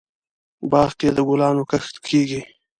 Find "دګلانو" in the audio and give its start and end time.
1.17-1.63